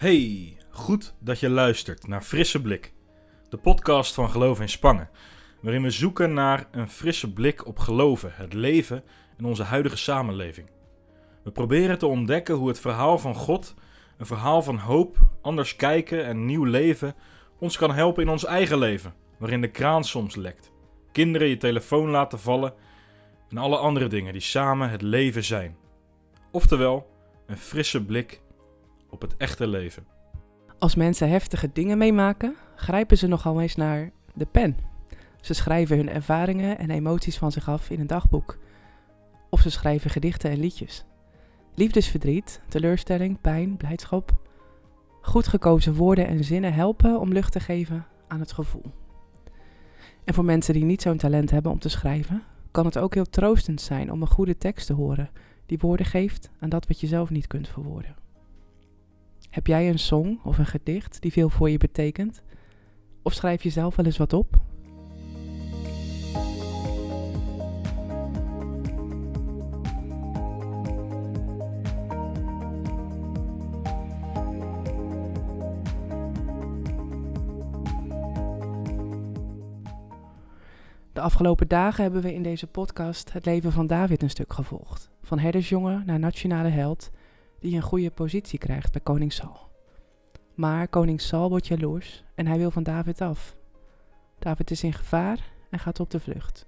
Hey, 0.00 0.56
goed 0.70 1.14
dat 1.18 1.40
je 1.40 1.48
luistert 1.48 2.06
naar 2.06 2.22
Frisse 2.22 2.60
Blik, 2.60 2.92
de 3.48 3.56
podcast 3.56 4.14
van 4.14 4.30
Geloof 4.30 4.60
in 4.60 4.68
Spangen, 4.68 5.10
waarin 5.62 5.82
we 5.82 5.90
zoeken 5.90 6.32
naar 6.32 6.68
een 6.70 6.88
frisse 6.88 7.32
blik 7.32 7.66
op 7.66 7.78
geloven, 7.78 8.32
het 8.34 8.52
leven 8.52 9.04
en 9.38 9.44
onze 9.44 9.62
huidige 9.62 9.96
samenleving. 9.96 10.70
We 11.44 11.50
proberen 11.50 11.98
te 11.98 12.06
ontdekken 12.06 12.54
hoe 12.54 12.68
het 12.68 12.80
verhaal 12.80 13.18
van 13.18 13.34
God, 13.34 13.74
een 14.18 14.26
verhaal 14.26 14.62
van 14.62 14.76
hoop, 14.76 15.16
anders 15.42 15.76
kijken 15.76 16.24
en 16.24 16.46
nieuw 16.46 16.64
leven, 16.64 17.14
ons 17.58 17.76
kan 17.76 17.92
helpen 17.92 18.22
in 18.22 18.28
ons 18.28 18.44
eigen 18.44 18.78
leven, 18.78 19.14
waarin 19.38 19.60
de 19.60 19.70
kraan 19.70 20.04
soms 20.04 20.36
lekt, 20.36 20.72
kinderen 21.12 21.48
je 21.48 21.56
telefoon 21.56 22.08
laten 22.08 22.38
vallen 22.38 22.74
en 23.48 23.58
alle 23.58 23.76
andere 23.76 24.06
dingen 24.06 24.32
die 24.32 24.42
samen 24.42 24.90
het 24.90 25.02
leven 25.02 25.44
zijn. 25.44 25.76
Oftewel, 26.50 27.10
een 27.46 27.58
frisse 27.58 28.04
blik 28.04 28.40
op 29.10 29.20
het 29.20 29.36
echte 29.36 29.66
leven. 29.66 30.06
Als 30.78 30.94
mensen 30.94 31.28
heftige 31.28 31.70
dingen 31.72 31.98
meemaken, 31.98 32.54
grijpen 32.76 33.18
ze 33.18 33.26
nogal 33.26 33.60
eens 33.60 33.76
naar 33.76 34.10
de 34.34 34.46
pen. 34.46 34.76
Ze 35.40 35.54
schrijven 35.54 35.96
hun 35.96 36.08
ervaringen 36.08 36.78
en 36.78 36.90
emoties 36.90 37.38
van 37.38 37.52
zich 37.52 37.68
af 37.68 37.90
in 37.90 38.00
een 38.00 38.06
dagboek. 38.06 38.58
Of 39.50 39.60
ze 39.60 39.70
schrijven 39.70 40.10
gedichten 40.10 40.50
en 40.50 40.60
liedjes. 40.60 41.04
Liefdesverdriet, 41.74 42.60
teleurstelling, 42.68 43.40
pijn, 43.40 43.76
blijdschap. 43.76 44.38
Goed 45.22 45.48
gekozen 45.48 45.94
woorden 45.94 46.26
en 46.26 46.44
zinnen 46.44 46.74
helpen 46.74 47.20
om 47.20 47.32
lucht 47.32 47.52
te 47.52 47.60
geven 47.60 48.06
aan 48.28 48.40
het 48.40 48.52
gevoel. 48.52 48.84
En 50.24 50.34
voor 50.34 50.44
mensen 50.44 50.74
die 50.74 50.84
niet 50.84 51.02
zo'n 51.02 51.16
talent 51.16 51.50
hebben 51.50 51.72
om 51.72 51.78
te 51.78 51.88
schrijven, 51.88 52.42
kan 52.70 52.84
het 52.84 52.98
ook 52.98 53.14
heel 53.14 53.24
troostend 53.30 53.80
zijn 53.80 54.12
om 54.12 54.22
een 54.22 54.28
goede 54.28 54.58
tekst 54.58 54.86
te 54.86 54.92
horen 54.92 55.30
die 55.66 55.78
woorden 55.78 56.06
geeft 56.06 56.50
aan 56.58 56.68
dat 56.68 56.86
wat 56.86 57.00
je 57.00 57.06
zelf 57.06 57.30
niet 57.30 57.46
kunt 57.46 57.68
verwoorden. 57.68 58.16
Heb 59.50 59.66
jij 59.66 59.88
een 59.88 59.98
song 59.98 60.38
of 60.44 60.58
een 60.58 60.66
gedicht 60.66 61.22
die 61.22 61.32
veel 61.32 61.48
voor 61.48 61.70
je 61.70 61.78
betekent? 61.78 62.42
Of 63.22 63.32
schrijf 63.32 63.62
je 63.62 63.70
zelf 63.70 63.96
wel 63.96 64.06
eens 64.06 64.16
wat 64.16 64.32
op? 64.32 64.60
De 81.12 81.20
afgelopen 81.20 81.68
dagen 81.68 82.02
hebben 82.02 82.22
we 82.22 82.34
in 82.34 82.42
deze 82.42 82.66
podcast 82.66 83.32
het 83.32 83.44
leven 83.44 83.72
van 83.72 83.86
David 83.86 84.22
een 84.22 84.30
stuk 84.30 84.52
gevolgd. 84.52 85.10
Van 85.22 85.38
herdersjongen 85.38 86.02
naar 86.06 86.18
nationale 86.18 86.68
held 86.68 87.10
die 87.60 87.76
een 87.76 87.82
goede 87.82 88.10
positie 88.10 88.58
krijgt 88.58 88.92
bij 88.92 89.00
koning 89.00 89.32
Saul. 89.32 89.68
Maar 90.54 90.88
koning 90.88 91.20
Saul 91.20 91.48
wordt 91.48 91.66
jaloers 91.66 92.24
en 92.34 92.46
hij 92.46 92.58
wil 92.58 92.70
van 92.70 92.82
David 92.82 93.20
af. 93.20 93.56
David 94.38 94.70
is 94.70 94.82
in 94.82 94.92
gevaar 94.92 95.52
en 95.70 95.78
gaat 95.78 96.00
op 96.00 96.10
de 96.10 96.20
vlucht. 96.20 96.66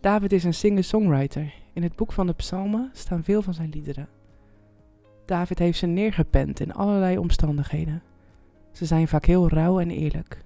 David 0.00 0.32
is 0.32 0.44
een 0.44 0.54
singer-songwriter. 0.54 1.54
In 1.72 1.82
het 1.82 1.96
boek 1.96 2.12
van 2.12 2.26
de 2.26 2.32
psalmen 2.32 2.90
staan 2.92 3.24
veel 3.24 3.42
van 3.42 3.54
zijn 3.54 3.68
liederen. 3.68 4.08
David 5.24 5.58
heeft 5.58 5.78
ze 5.78 5.86
neergepend 5.86 6.60
in 6.60 6.72
allerlei 6.72 7.18
omstandigheden. 7.18 8.02
Ze 8.72 8.84
zijn 8.84 9.08
vaak 9.08 9.24
heel 9.24 9.48
rauw 9.48 9.80
en 9.80 9.90
eerlijk. 9.90 10.44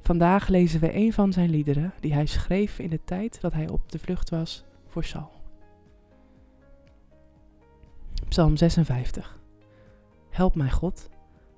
Vandaag 0.00 0.48
lezen 0.48 0.80
we 0.80 0.94
een 0.94 1.12
van 1.12 1.32
zijn 1.32 1.50
liederen 1.50 1.92
die 2.00 2.12
hij 2.12 2.26
schreef 2.26 2.78
in 2.78 2.90
de 2.90 3.00
tijd 3.04 3.40
dat 3.40 3.52
hij 3.52 3.68
op 3.68 3.92
de 3.92 3.98
vlucht 3.98 4.30
was 4.30 4.64
voor 4.86 5.04
Saul. 5.04 5.37
Psalm 8.28 8.56
56. 8.56 9.38
Help 10.30 10.54
mij, 10.54 10.70
God, 10.70 11.08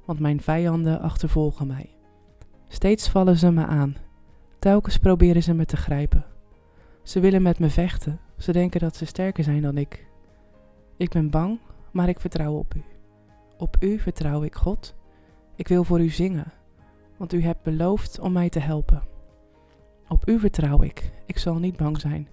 want 0.05 0.19
mijn 0.19 0.41
vijanden 0.41 1.01
achtervolgen 1.01 1.67
mij. 1.67 1.91
Steeds 2.69 3.09
vallen 3.09 3.37
ze 3.37 3.51
me 3.51 3.67
aan. 3.67 3.97
Telkens 4.59 4.99
proberen 4.99 5.43
ze 5.43 5.55
me 5.55 5.65
te 5.65 5.77
grijpen. 5.77 6.25
Ze 7.03 7.21
willen 7.21 7.43
met 7.43 7.59
me 7.59 7.71
vechten. 7.71 8.21
Ze 8.39 8.53
denken 8.53 8.81
dat 8.81 8.97
ze 8.97 9.05
sterker 9.05 9.45
zijn 9.45 9.63
dan 9.63 9.79
ik. 9.79 10.07
Ik 10.97 11.11
ben 11.11 11.31
bang, 11.31 11.59
maar 11.91 12.09
ik 12.09 12.21
vertrouw 12.21 12.55
op 12.55 12.75
u. 12.75 12.83
Op 13.57 13.77
u 13.81 13.99
vertrouw 13.99 14.43
ik, 14.43 14.55
God. 14.55 14.95
Ik 15.57 15.69
wil 15.69 15.85
voor 15.85 16.01
u 16.01 16.09
zingen, 16.09 16.53
want 17.17 17.33
u 17.33 17.43
hebt 17.43 17.63
beloofd 17.63 18.19
om 18.19 18.33
mij 18.33 18.49
te 18.49 18.61
helpen. 18.61 19.03
Op 20.09 20.29
u 20.29 20.39
vertrouw 20.39 20.83
ik. 20.83 21.13
Ik 21.27 21.39
zal 21.39 21.59
niet 21.59 21.77
bang 21.77 22.01
zijn, 22.01 22.29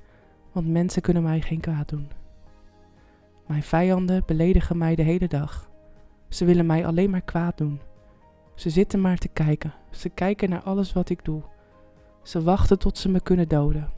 want 0.52 0.68
mensen 0.68 1.02
kunnen 1.02 1.24
mij 1.24 1.42
geen 1.42 1.60
kwaad 1.60 1.90
doen. 1.90 2.12
Mijn 3.48 3.64
vijanden 3.64 4.24
beledigen 4.26 4.78
mij 4.78 4.96
de 4.96 5.02
hele 5.02 5.28
dag. 5.28 5.70
Ze 6.30 6.46
willen 6.46 6.66
mij 6.66 6.86
alleen 6.86 7.10
maar 7.10 7.22
kwaad 7.22 7.58
doen. 7.58 7.82
Ze 8.56 8.70
zitten 8.70 9.02
maar 9.02 9.18
te 9.18 9.28
kijken. 9.28 9.74
Ze 9.92 10.10
kijken 10.10 10.50
naar 10.50 10.62
alles 10.62 10.94
wat 10.94 11.10
ik 11.10 11.26
doe. 11.26 11.42
Ze 12.24 12.42
wachten 12.42 12.80
tot 12.80 12.98
ze 12.98 13.10
me 13.10 13.22
kunnen 13.22 13.48
doden. 13.48 13.90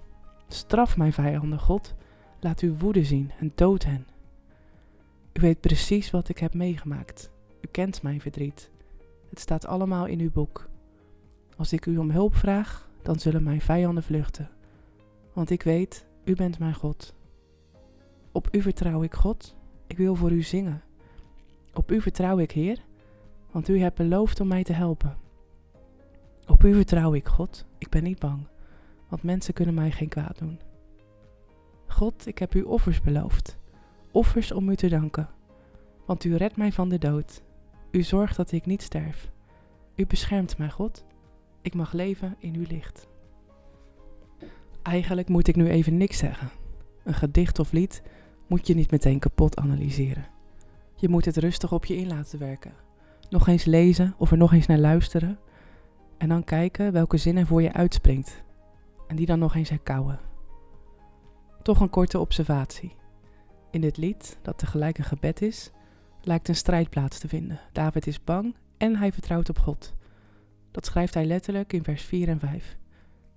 Straf 0.47 0.97
mijn 0.97 1.13
vijanden, 1.13 1.59
God. 1.59 1.95
Laat 2.39 2.59
uw 2.59 2.77
woede 2.77 3.03
zien 3.03 3.31
en 3.39 3.51
dood 3.55 3.83
hen. 3.83 4.07
U 5.33 5.41
weet 5.41 5.59
precies 5.59 6.11
wat 6.11 6.29
ik 6.29 6.37
heb 6.37 6.53
meegemaakt. 6.53 7.31
U 7.61 7.67
kent 7.71 8.01
mijn 8.01 8.21
verdriet. 8.21 8.71
Het 9.29 9.39
staat 9.39 9.65
allemaal 9.65 10.05
in 10.05 10.19
uw 10.19 10.31
boek. 10.31 10.69
Als 11.57 11.73
ik 11.73 11.85
u 11.85 11.97
om 11.97 12.11
hulp 12.11 12.35
vraag, 12.35 12.89
dan 13.01 13.19
zullen 13.19 13.43
mijn 13.43 13.61
vijanden 13.61 14.03
vluchten. 14.03 14.49
Want 15.33 15.49
ik 15.49 15.63
weet, 15.63 16.05
u 16.23 16.35
bent 16.35 16.59
mijn 16.59 16.73
God. 16.73 17.13
Op 18.31 18.47
u 18.51 18.61
vertrouw 18.61 19.03
ik, 19.03 19.13
God. 19.13 19.55
Ik 19.87 19.97
wil 19.97 20.15
voor 20.15 20.31
u 20.31 20.41
zingen. 20.41 20.81
Op 21.73 21.91
u 21.91 22.01
vertrouw 22.01 22.37
ik, 22.39 22.51
Heer, 22.51 22.83
want 23.51 23.69
u 23.69 23.79
hebt 23.79 23.97
beloofd 23.97 24.39
om 24.39 24.47
mij 24.47 24.63
te 24.63 24.73
helpen. 24.73 25.17
Op 26.47 26.63
u 26.63 26.73
vertrouw 26.73 27.13
ik, 27.13 27.27
God. 27.27 27.65
Ik 27.77 27.89
ben 27.89 28.03
niet 28.03 28.19
bang, 28.19 28.47
want 29.07 29.23
mensen 29.23 29.53
kunnen 29.53 29.73
mij 29.73 29.91
geen 29.91 30.09
kwaad 30.09 30.37
doen. 30.37 30.59
God, 31.87 32.27
ik 32.27 32.37
heb 32.37 32.55
u 32.55 32.61
offers 32.61 33.01
beloofd. 33.01 33.57
Offers 34.11 34.51
om 34.51 34.69
u 34.69 34.75
te 34.75 34.87
danken. 34.87 35.29
Want 36.05 36.23
u 36.23 36.35
redt 36.35 36.57
mij 36.57 36.71
van 36.71 36.89
de 36.89 36.97
dood. 36.97 37.41
U 37.91 38.03
zorgt 38.03 38.35
dat 38.35 38.51
ik 38.51 38.65
niet 38.65 38.81
sterf. 38.81 39.31
U 39.95 40.05
beschermt 40.05 40.57
mij, 40.57 40.69
God. 40.69 41.05
Ik 41.61 41.73
mag 41.73 41.93
leven 41.93 42.35
in 42.39 42.55
uw 42.55 42.65
licht. 42.67 43.07
Eigenlijk 44.81 45.27
moet 45.27 45.47
ik 45.47 45.55
nu 45.55 45.69
even 45.69 45.97
niks 45.97 46.17
zeggen. 46.17 46.49
Een 47.03 47.13
gedicht 47.13 47.59
of 47.59 47.71
lied 47.71 48.01
moet 48.49 48.67
je 48.67 48.73
niet 48.73 48.91
meteen 48.91 49.19
kapot 49.19 49.57
analyseren. 49.57 50.25
Je 50.95 51.09
moet 51.09 51.25
het 51.25 51.37
rustig 51.37 51.71
op 51.71 51.85
je 51.85 51.95
in 51.95 52.07
laten 52.07 52.39
werken. 52.39 52.73
Nog 53.29 53.47
eens 53.47 53.65
lezen 53.65 54.13
of 54.17 54.31
er 54.31 54.37
nog 54.37 54.53
eens 54.53 54.65
naar 54.65 54.77
luisteren. 54.77 55.39
En 56.17 56.29
dan 56.29 56.43
kijken 56.43 56.91
welke 56.91 57.17
zin 57.17 57.37
er 57.37 57.45
voor 57.45 57.61
je 57.61 57.73
uitspringt. 57.73 58.43
En 59.07 59.15
die 59.15 59.25
dan 59.25 59.39
nog 59.39 59.55
eens 59.55 59.69
herkauwen. 59.69 60.19
Toch 61.61 61.79
een 61.79 61.89
korte 61.89 62.19
observatie. 62.19 62.95
In 63.71 63.81
dit 63.81 63.97
lied, 63.97 64.37
dat 64.41 64.57
tegelijk 64.57 64.97
een 64.97 65.03
gebed 65.03 65.41
is, 65.41 65.71
lijkt 66.21 66.47
een 66.47 66.55
strijd 66.55 66.89
plaats 66.89 67.19
te 67.19 67.27
vinden. 67.27 67.59
David 67.71 68.07
is 68.07 68.23
bang 68.23 68.55
en 68.77 68.95
hij 68.95 69.11
vertrouwt 69.11 69.49
op 69.49 69.59
God. 69.59 69.93
Dat 70.71 70.85
schrijft 70.85 71.13
hij 71.13 71.25
letterlijk 71.25 71.73
in 71.73 71.83
vers 71.83 72.03
4 72.03 72.27
en 72.27 72.39
5. 72.39 72.77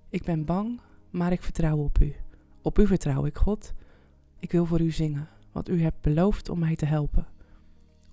Ik 0.09 0.23
ben 0.23 0.45
bang, 0.45 0.81
maar 1.09 1.31
ik 1.31 1.43
vertrouw 1.43 1.77
op 1.77 1.99
u. 1.99 2.15
Op 2.61 2.79
u 2.79 2.87
vertrouw 2.87 3.25
ik, 3.25 3.37
God. 3.37 3.73
Ik 4.43 4.51
wil 4.51 4.65
voor 4.65 4.81
u 4.81 4.91
zingen, 4.91 5.29
want 5.51 5.69
u 5.69 5.81
hebt 5.81 6.01
beloofd 6.01 6.49
om 6.49 6.59
mij 6.59 6.75
te 6.75 6.85
helpen. 6.85 7.27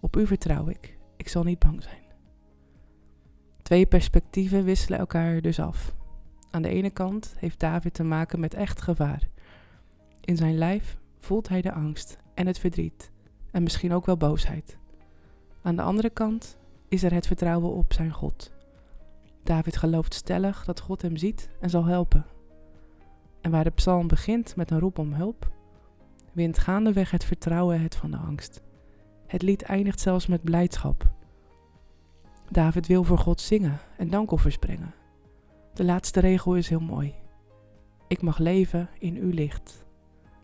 Op 0.01 0.17
u 0.17 0.27
vertrouw 0.27 0.69
ik. 0.69 0.99
Ik 1.17 1.29
zal 1.29 1.43
niet 1.43 1.59
bang 1.59 1.83
zijn. 1.83 2.03
Twee 3.63 3.87
perspectieven 3.87 4.65
wisselen 4.65 4.99
elkaar 4.99 5.41
dus 5.41 5.61
af. 5.61 5.95
Aan 6.51 6.63
de 6.63 6.69
ene 6.69 6.91
kant 6.91 7.35
heeft 7.39 7.61
David 7.61 7.95
te 7.95 8.03
maken 8.03 8.41
met 8.41 8.55
echt 8.55 8.83
gevaar. 8.83 9.29
In 10.21 10.37
zijn 10.37 10.59
lijf 10.59 10.99
voelt 11.19 11.49
hij 11.49 11.63
de 11.63 11.73
angst 11.73 12.19
en 12.35 12.47
het 12.47 12.59
verdriet 12.59 13.11
en 13.51 13.63
misschien 13.63 13.93
ook 13.93 14.07
wel 14.07 14.17
boosheid. 14.17 14.79
Aan 15.63 15.77
de 15.77 15.83
andere 15.83 16.11
kant 16.11 16.57
is 16.89 17.03
er 17.03 17.13
het 17.13 17.27
vertrouwen 17.27 17.73
op 17.73 17.93
zijn 17.93 18.13
God. 18.13 18.53
David 19.43 19.77
gelooft 19.77 20.15
stellig 20.15 20.65
dat 20.65 20.81
God 20.81 21.03
hem 21.03 21.17
ziet 21.17 21.51
en 21.61 21.71
zal 21.71 21.85
helpen. 21.85 22.27
En 23.41 23.51
waar 23.51 23.65
de 23.65 23.71
psalm 23.71 24.07
begint 24.07 24.57
met 24.57 24.71
een 24.71 24.79
roep 24.79 24.99
om 24.99 25.13
hulp, 25.13 25.59
wint 26.33 26.59
gaandeweg 26.59 27.11
het 27.11 27.25
vertrouwen 27.25 27.81
het 27.81 27.97
van 27.97 28.11
de 28.11 28.17
angst. 28.17 28.63
Het 29.27 29.43
lied 29.43 29.63
eindigt 29.63 30.01
zelfs 30.01 30.27
met 30.27 30.43
blijdschap. 30.43 31.11
David 32.51 32.87
wil 32.87 33.05
voor 33.05 33.19
God 33.19 33.41
zingen 33.41 33.79
en 33.97 34.11
dankoffers 34.11 34.57
brengen. 34.57 34.95
De 35.75 35.85
laatste 35.85 36.21
regel 36.21 36.55
is 36.55 36.69
heel 36.69 36.81
mooi. 36.81 37.15
Ik 38.09 38.23
mag 38.23 38.39
leven 38.39 38.89
in 38.99 39.17
uw 39.17 39.31
licht. 39.31 39.85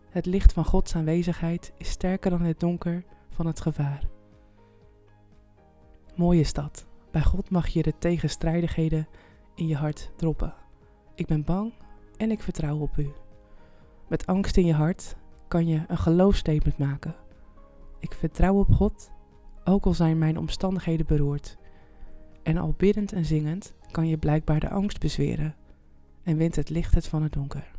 Het 0.09 0.25
licht 0.25 0.53
van 0.53 0.65
Gods 0.65 0.95
aanwezigheid 0.95 1.73
is 1.77 1.89
sterker 1.89 2.29
dan 2.29 2.41
het 2.41 2.59
donker 2.59 3.03
van 3.29 3.45
het 3.45 3.61
gevaar. 3.61 4.03
Mooie 6.15 6.43
stad. 6.43 6.85
Bij 7.11 7.23
God 7.23 7.49
mag 7.49 7.67
je 7.67 7.81
de 7.81 7.93
tegenstrijdigheden 7.99 9.07
in 9.55 9.67
je 9.67 9.75
hart 9.75 10.11
droppen. 10.15 10.53
Ik 11.15 11.25
ben 11.25 11.43
bang 11.43 11.73
en 12.17 12.31
ik 12.31 12.41
vertrouw 12.41 12.77
op 12.77 12.97
u. 12.97 13.11
Met 14.07 14.25
angst 14.25 14.57
in 14.57 14.65
je 14.65 14.73
hart 14.73 15.15
kan 15.47 15.67
je 15.67 15.83
een 15.87 15.97
geloofstatement 15.97 16.77
maken. 16.77 17.15
Ik 17.99 18.13
vertrouw 18.13 18.59
op 18.59 18.71
God, 18.71 19.11
ook 19.63 19.85
al 19.85 19.93
zijn 19.93 20.17
mijn 20.17 20.37
omstandigheden 20.37 21.05
beroerd. 21.05 21.57
En 22.43 22.57
al 22.57 22.73
biddend 22.77 23.11
en 23.11 23.25
zingend 23.25 23.73
kan 23.91 24.07
je 24.07 24.17
blijkbaar 24.17 24.59
de 24.59 24.69
angst 24.69 24.99
bezweren 24.99 25.55
en 26.23 26.37
wint 26.37 26.55
het 26.55 26.69
licht 26.69 26.95
het 26.95 27.07
van 27.07 27.23
het 27.23 27.33
donker. 27.33 27.71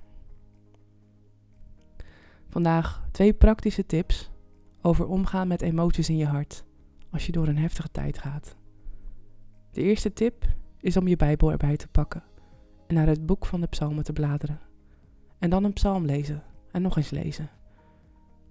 Vandaag 2.48 3.06
twee 3.10 3.32
praktische 3.32 3.86
tips 3.86 4.30
over 4.82 5.06
omgaan 5.06 5.48
met 5.48 5.62
emoties 5.62 6.08
in 6.08 6.16
je 6.16 6.26
hart 6.26 6.64
als 7.10 7.26
je 7.26 7.32
door 7.32 7.48
een 7.48 7.58
heftige 7.58 7.90
tijd 7.90 8.18
gaat. 8.18 8.56
De 9.70 9.82
eerste 9.82 10.12
tip 10.12 10.46
is 10.80 10.96
om 10.96 11.08
je 11.08 11.16
Bijbel 11.16 11.50
erbij 11.50 11.76
te 11.76 11.88
pakken 11.88 12.22
en 12.86 12.94
naar 12.94 13.06
het 13.06 13.26
boek 13.26 13.46
van 13.46 13.60
de 13.60 13.66
psalmen 13.66 14.04
te 14.04 14.12
bladeren. 14.12 14.60
En 15.38 15.50
dan 15.50 15.64
een 15.64 15.72
psalm 15.72 16.04
lezen 16.04 16.42
en 16.70 16.82
nog 16.82 16.96
eens 16.96 17.10
lezen. 17.10 17.50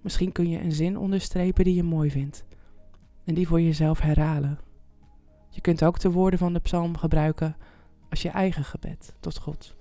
Misschien 0.08 0.32
kun 0.32 0.48
je 0.48 0.60
een 0.60 0.72
zin 0.72 0.98
onderstrepen 0.98 1.64
die 1.64 1.74
je 1.74 1.82
mooi 1.82 2.10
vindt 2.10 2.44
en 3.24 3.34
die 3.34 3.48
voor 3.48 3.60
jezelf 3.60 4.00
herhalen. 4.00 4.58
Je 5.48 5.60
kunt 5.60 5.84
ook 5.84 6.00
de 6.00 6.10
woorden 6.10 6.38
van 6.38 6.52
de 6.52 6.60
psalm 6.60 6.96
gebruiken 6.96 7.56
als 8.10 8.22
je 8.22 8.28
eigen 8.28 8.64
gebed 8.64 9.14
tot 9.20 9.38
God. 9.38 9.76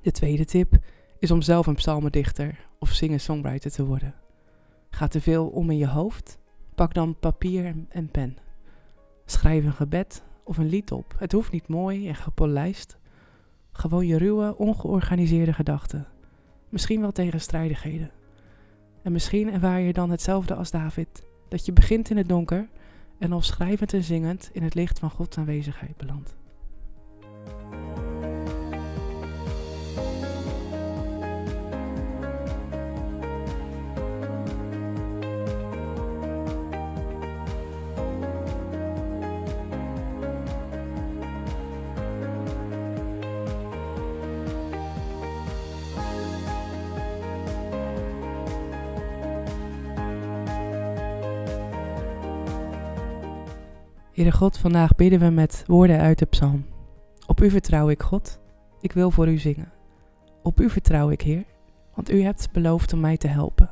De 0.00 0.10
tweede 0.10 0.44
tip 0.44 0.78
is 1.18 1.30
om 1.30 1.42
zelf 1.42 1.66
een 1.66 1.74
psalmendichter 1.74 2.68
of 2.78 2.90
singer-songwriter 2.90 3.70
te 3.70 3.84
worden. 3.84 4.14
Gaat 4.90 5.10
te 5.10 5.20
veel 5.20 5.48
om 5.48 5.70
in 5.70 5.78
je 5.78 5.88
hoofd? 5.88 6.38
Pak 6.74 6.94
dan 6.94 7.18
papier 7.18 7.74
en 7.88 8.10
pen. 8.10 8.36
Schrijf 9.24 9.64
een 9.64 9.72
gebed 9.72 10.22
of 10.44 10.58
een 10.58 10.68
lied 10.68 10.92
op. 10.92 11.14
Het 11.18 11.32
hoeft 11.32 11.52
niet 11.52 11.68
mooi 11.68 12.08
en 12.08 12.14
gepolijst. 12.14 12.98
Gewoon 13.72 14.06
je 14.06 14.18
ruwe, 14.18 14.56
ongeorganiseerde 14.56 15.52
gedachten. 15.52 16.06
Misschien 16.68 17.00
wel 17.00 17.12
tegenstrijdigheden. 17.12 18.10
En 19.02 19.12
misschien 19.12 19.52
ervaar 19.52 19.80
je 19.80 19.92
dan 19.92 20.10
hetzelfde 20.10 20.54
als 20.54 20.70
David, 20.70 21.22
dat 21.48 21.66
je 21.66 21.72
begint 21.72 22.10
in 22.10 22.16
het 22.16 22.28
donker 22.28 22.68
en 23.18 23.32
al 23.32 23.42
schrijvend 23.42 23.92
en 23.92 24.02
zingend 24.02 24.50
in 24.52 24.62
het 24.62 24.74
licht 24.74 24.98
van 24.98 25.10
Gods 25.10 25.38
aanwezigheid 25.38 25.96
belandt. 25.96 26.34
Heere 54.22 54.36
God, 54.36 54.58
vandaag 54.58 54.94
bidden 54.94 55.18
we 55.18 55.30
met 55.30 55.64
woorden 55.66 55.98
uit 56.00 56.18
de 56.18 56.26
psalm. 56.26 56.66
Op 57.26 57.40
u 57.40 57.50
vertrouw 57.50 57.88
ik, 57.88 58.02
God. 58.02 58.40
Ik 58.80 58.92
wil 58.92 59.10
voor 59.10 59.28
u 59.28 59.38
zingen. 59.38 59.72
Op 60.42 60.60
u 60.60 60.70
vertrouw 60.70 61.10
ik, 61.10 61.20
Heer, 61.20 61.44
want 61.94 62.10
u 62.10 62.22
hebt 62.22 62.52
beloofd 62.52 62.92
om 62.92 63.00
mij 63.00 63.16
te 63.16 63.28
helpen. 63.28 63.70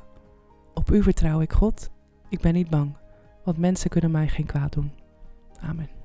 Op 0.75 0.91
u 0.91 1.03
vertrouw 1.03 1.41
ik, 1.41 1.53
God. 1.53 1.91
Ik 2.29 2.41
ben 2.41 2.55
niet 2.55 2.71
bang, 2.71 2.97
want 3.45 3.59
mensen 3.59 3.91
kunnen 3.91 4.11
mij 4.11 4.29
geen 4.29 4.47
kwaad 4.47 4.73
doen. 4.73 4.93
Amen. 5.61 6.00